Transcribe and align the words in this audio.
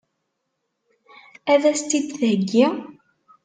Ad 1.53 1.63
as-tt-id-theggi? 1.71 2.67